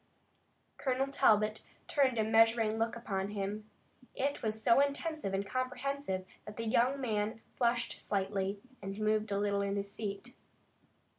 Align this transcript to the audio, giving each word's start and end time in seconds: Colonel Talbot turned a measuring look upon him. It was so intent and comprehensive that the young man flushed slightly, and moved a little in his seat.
Colonel 0.77 1.09
Talbot 1.09 1.61
turned 1.87 2.17
a 2.17 2.23
measuring 2.23 2.79
look 2.79 2.95
upon 2.95 3.27
him. 3.29 3.69
It 4.15 4.41
was 4.41 4.59
so 4.59 4.79
intent 4.79 5.23
and 5.23 5.45
comprehensive 5.45 6.25
that 6.45 6.57
the 6.57 6.65
young 6.65 6.99
man 6.99 7.39
flushed 7.55 8.01
slightly, 8.01 8.59
and 8.81 8.97
moved 8.99 9.31
a 9.31 9.37
little 9.37 9.61
in 9.61 9.75
his 9.75 9.91
seat. 9.91 10.35